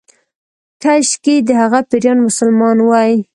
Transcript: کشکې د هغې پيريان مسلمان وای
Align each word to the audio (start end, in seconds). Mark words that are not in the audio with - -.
کشکې 0.83 1.35
د 1.47 1.49
هغې 1.61 1.81
پيريان 1.89 2.17
مسلمان 2.27 2.77
وای 2.83 3.11